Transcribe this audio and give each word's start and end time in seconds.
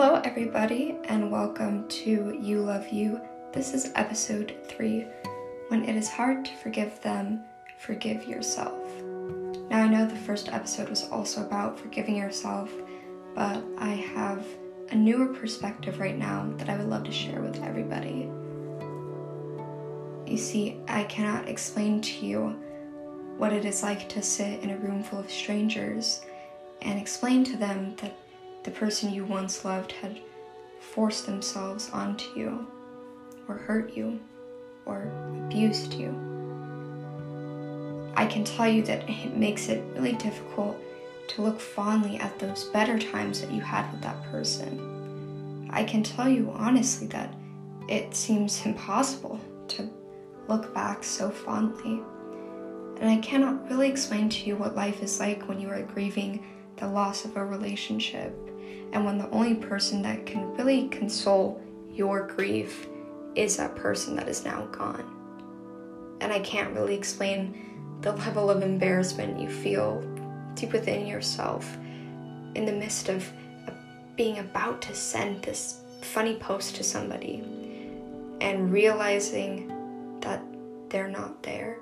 everybody, 0.00 0.96
and 1.04 1.30
welcome 1.30 1.86
to 1.88 2.34
You 2.40 2.62
Love 2.62 2.88
You. 2.88 3.20
This 3.52 3.74
is 3.74 3.92
episode 3.96 4.56
three 4.64 5.06
When 5.68 5.84
It 5.84 5.94
Is 5.94 6.08
Hard 6.08 6.42
to 6.46 6.56
Forgive 6.56 6.98
Them, 7.02 7.44
Forgive 7.76 8.24
Yourself. 8.24 8.90
Now, 9.68 9.82
I 9.82 9.88
know 9.88 10.06
the 10.06 10.16
first 10.16 10.48
episode 10.54 10.88
was 10.88 11.06
also 11.10 11.44
about 11.44 11.78
forgiving 11.78 12.16
yourself, 12.16 12.72
but 13.34 13.62
I 13.76 13.90
have 13.90 14.42
a 14.90 14.94
newer 14.94 15.34
perspective 15.34 16.00
right 16.00 16.16
now 16.16 16.50
that 16.56 16.70
I 16.70 16.78
would 16.78 16.88
love 16.88 17.04
to 17.04 17.12
share 17.12 17.42
with 17.42 17.62
everybody. 17.62 18.30
You 20.26 20.38
see, 20.38 20.80
I 20.88 21.04
cannot 21.04 21.46
explain 21.46 22.00
to 22.00 22.24
you 22.24 22.58
what 23.36 23.52
it 23.52 23.66
is 23.66 23.82
like 23.82 24.08
to 24.08 24.22
sit 24.22 24.62
in 24.62 24.70
a 24.70 24.78
room 24.78 25.02
full 25.02 25.18
of 25.18 25.30
strangers 25.30 26.22
and 26.80 26.98
explain 26.98 27.44
to 27.44 27.58
them 27.58 27.96
that 27.96 28.16
the 28.62 28.70
person 28.70 29.12
you 29.12 29.24
once 29.24 29.64
loved 29.64 29.92
had 29.92 30.20
forced 30.80 31.26
themselves 31.26 31.90
onto 31.92 32.26
you, 32.38 32.66
or 33.48 33.56
hurt 33.56 33.94
you, 33.96 34.20
or 34.86 35.10
abused 35.46 35.94
you. 35.94 36.08
I 38.16 38.26
can 38.26 38.44
tell 38.44 38.68
you 38.68 38.82
that 38.82 39.08
it 39.08 39.36
makes 39.36 39.68
it 39.68 39.82
really 39.94 40.12
difficult 40.12 40.78
to 41.28 41.42
look 41.42 41.60
fondly 41.60 42.16
at 42.18 42.38
those 42.38 42.64
better 42.64 42.98
times 42.98 43.40
that 43.40 43.52
you 43.52 43.60
had 43.60 43.90
with 43.92 44.02
that 44.02 44.22
person. 44.24 45.68
I 45.70 45.84
can 45.84 46.02
tell 46.02 46.28
you 46.28 46.52
honestly 46.54 47.06
that 47.08 47.32
it 47.88 48.14
seems 48.14 48.66
impossible 48.66 49.40
to 49.68 49.88
look 50.48 50.74
back 50.74 51.04
so 51.04 51.30
fondly. 51.30 52.02
And 53.00 53.08
I 53.08 53.18
cannot 53.18 53.70
really 53.70 53.88
explain 53.88 54.28
to 54.28 54.46
you 54.46 54.56
what 54.56 54.74
life 54.74 55.02
is 55.02 55.20
like 55.20 55.48
when 55.48 55.60
you 55.60 55.70
are 55.70 55.82
grieving 55.82 56.44
the 56.76 56.88
loss 56.88 57.24
of 57.24 57.36
a 57.36 57.44
relationship 57.44 58.36
and 58.92 59.04
when 59.04 59.18
the 59.18 59.30
only 59.30 59.54
person 59.54 60.02
that 60.02 60.26
can 60.26 60.52
really 60.56 60.88
console 60.88 61.62
your 61.92 62.26
grief 62.26 62.86
is 63.34 63.56
that 63.56 63.76
person 63.76 64.16
that 64.16 64.28
is 64.28 64.44
now 64.44 64.66
gone. 64.66 65.04
And 66.20 66.32
I 66.32 66.40
can't 66.40 66.74
really 66.74 66.94
explain 66.94 67.98
the 68.00 68.12
level 68.12 68.50
of 68.50 68.62
embarrassment 68.62 69.40
you 69.40 69.48
feel 69.48 70.00
deep 70.54 70.72
within 70.72 71.06
yourself 71.06 71.76
in 72.54 72.64
the 72.64 72.72
midst 72.72 73.08
of 73.08 73.30
being 74.16 74.38
about 74.38 74.82
to 74.82 74.94
send 74.94 75.42
this 75.42 75.80
funny 76.02 76.34
post 76.34 76.76
to 76.76 76.82
somebody 76.82 77.44
and 78.40 78.72
realizing 78.72 79.68
that 80.20 80.42
they're 80.88 81.08
not 81.08 81.42
there. 81.42 81.78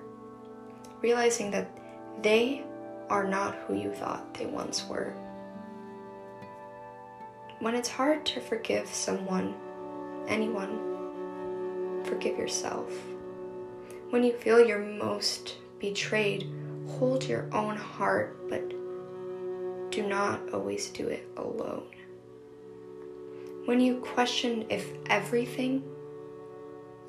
Realizing 1.01 1.51
that 1.53 1.71
they 2.23 2.65
are 3.09 3.27
not 3.27 3.55
who 3.67 3.75
you 3.75 3.93
thought 3.93 4.35
they 4.35 4.47
once 4.47 4.87
were. 4.87 5.15
When 7.61 7.75
it's 7.75 7.89
hard 7.89 8.25
to 8.27 8.41
forgive 8.41 8.87
someone, 8.89 9.55
anyone, 10.29 12.03
forgive 12.05 12.39
yourself. 12.39 12.93
When 14.11 14.23
you 14.23 14.33
feel 14.33 14.65
you're 14.65 14.79
most 14.79 15.57
betrayed, 15.81 16.49
hold 16.87 17.25
your 17.25 17.49
own 17.53 17.77
heart, 17.77 18.49
but 18.49 18.69
do 19.91 20.07
not 20.07 20.41
always 20.53 20.89
do 20.91 21.09
it 21.09 21.27
alone. 21.37 21.89
When 23.65 23.81
you 23.81 24.01
question 24.01 24.65
if 24.71 24.87
everything 25.07 25.83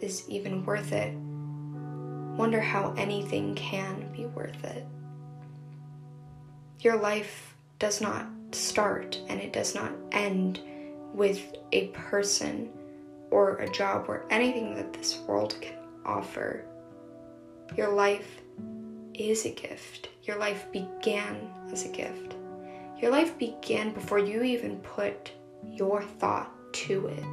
is 0.01 0.27
even 0.27 0.65
worth 0.65 0.91
it, 0.91 1.13
wonder 2.37 2.59
how 2.59 2.95
anything 2.97 3.53
can 3.53 4.11
be 4.13 4.25
worth 4.25 4.63
it. 4.63 4.85
Your 6.79 6.97
life 6.97 7.55
does 7.77 8.01
not 8.01 8.25
start 8.51 9.19
and 9.27 9.39
it 9.39 9.53
does 9.53 9.75
not 9.75 9.91
end 10.11 10.61
with 11.13 11.55
a 11.71 11.87
person 11.87 12.69
or 13.31 13.57
a 13.57 13.71
job 13.71 14.05
or 14.07 14.25
anything 14.29 14.75
that 14.75 14.93
this 14.93 15.19
world 15.27 15.55
can 15.61 15.75
offer. 16.05 16.65
Your 17.75 17.89
life 17.89 18.41
is 19.13 19.45
a 19.45 19.51
gift. 19.51 20.09
Your 20.23 20.37
life 20.37 20.71
began 20.71 21.49
as 21.71 21.85
a 21.85 21.89
gift. 21.89 22.35
Your 22.99 23.11
life 23.11 23.37
began 23.37 23.93
before 23.93 24.19
you 24.19 24.43
even 24.43 24.77
put 24.77 25.31
your 25.65 26.01
thought 26.01 26.51
to 26.73 27.07
it. 27.07 27.23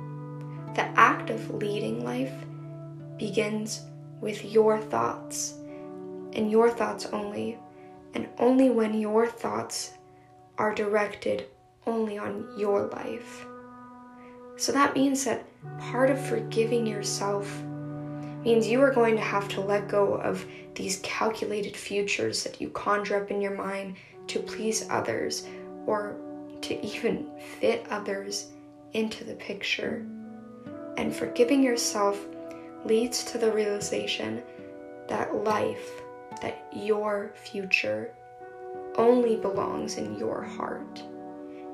The 0.75 0.89
act 0.99 1.31
of 1.31 1.55
leading 1.55 2.05
life 2.05 2.33
begins 3.17 3.83
with 4.21 4.45
your 4.45 4.79
thoughts 4.79 5.55
and 6.35 6.51
your 6.51 6.71
thoughts 6.71 7.07
only, 7.07 7.59
and 8.15 8.29
only 8.39 8.71
when 8.71 9.01
your 9.01 9.27
thoughts 9.27 9.93
are 10.59 10.75
directed 10.75 11.47
only 11.87 12.19
on 12.19 12.49
your 12.59 12.87
life. 12.89 13.47
So 14.57 14.73
that 14.73 14.95
means 14.95 15.25
that 15.25 15.45
part 15.79 16.11
of 16.11 16.21
forgiving 16.21 16.87
yourself 16.87 17.63
means 18.43 18.67
you 18.67 18.81
are 18.81 18.93
going 18.93 19.17
to 19.17 19.23
have 19.23 19.49
to 19.49 19.61
let 19.61 19.89
go 19.89 20.15
of 20.15 20.45
these 20.75 21.01
calculated 21.03 21.77
futures 21.77 22.45
that 22.45 22.61
you 22.61 22.71
conjure 22.71 23.23
up 23.23 23.31
in 23.31 23.41
your 23.41 23.57
mind 23.57 23.97
to 24.29 24.39
please 24.39 24.87
others 24.89 25.47
or 25.87 26.17
to 26.63 26.85
even 26.85 27.29
fit 27.61 27.87
others 27.91 28.49
into 28.93 29.25
the 29.25 29.35
picture. 29.35 30.07
And 30.97 31.15
forgiving 31.15 31.63
yourself 31.63 32.25
leads 32.85 33.25
to 33.25 33.39
the 33.39 33.53
realization 33.53 34.43
that 35.09 35.35
life, 35.35 36.03
that 36.41 36.69
your 36.73 37.33
future, 37.35 38.15
only 38.97 39.37
belongs 39.37 39.97
in 39.97 40.19
your 40.19 40.43
heart. 40.43 41.03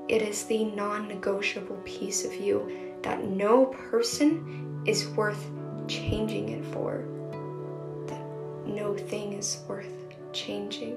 It 0.09 0.23
is 0.23 0.45
the 0.45 0.65
non 0.65 1.09
negotiable 1.09 1.81
piece 1.85 2.25
of 2.25 2.35
you 2.35 2.95
that 3.03 3.25
no 3.25 3.67
person 3.67 4.83
is 4.87 5.09
worth 5.09 5.51
changing 5.89 6.51
it 6.51 6.65
for. 6.67 7.05
That 8.07 8.25
no 8.67 8.97
thing 8.97 9.35
is 9.35 9.61
worth 9.69 9.93
changing 10.33 10.97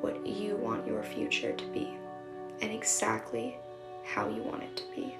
what 0.00 0.26
you 0.26 0.56
want 0.56 0.86
your 0.86 1.02
future 1.02 1.52
to 1.52 1.66
be 1.68 1.88
and 2.60 2.70
exactly 2.70 3.56
how 4.04 4.28
you 4.28 4.42
want 4.42 4.62
it 4.62 4.76
to 4.76 4.84
be. 4.94 5.14